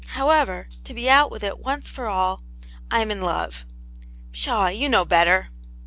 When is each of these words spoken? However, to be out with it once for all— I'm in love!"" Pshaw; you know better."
However, 0.13 0.67
to 0.85 0.95
be 0.95 1.07
out 1.11 1.29
with 1.29 1.43
it 1.43 1.59
once 1.59 1.87
for 1.87 2.07
all— 2.07 2.41
I'm 2.89 3.11
in 3.11 3.21
love!"" 3.21 3.65
Pshaw; 4.33 4.65
you 4.65 4.89
know 4.89 5.05
better." 5.05 5.49